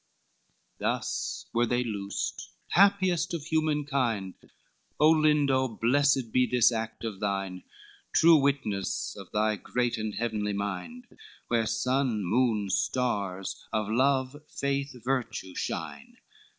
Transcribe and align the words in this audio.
LIII 0.01 0.77
Thus 0.79 1.45
were 1.53 1.67
they 1.67 1.83
loosed, 1.83 2.49
happiest 2.69 3.35
of 3.35 3.43
humankind, 3.45 4.33
Olindo, 4.99 5.67
blessed 5.79 6.31
be 6.31 6.47
this 6.47 6.71
act 6.71 7.03
of 7.03 7.19
thine, 7.19 7.61
True 8.11 8.35
witness 8.37 9.15
of 9.15 9.31
thy 9.31 9.57
great 9.57 9.99
and 9.99 10.15
heavenly 10.15 10.53
mind, 10.53 11.05
Where 11.49 11.67
sun, 11.67 12.25
moon, 12.25 12.71
stars, 12.71 13.63
of 13.71 13.89
love, 13.91 14.37
faith, 14.49 14.95
virtue, 15.05 15.53
shine. 15.53 16.17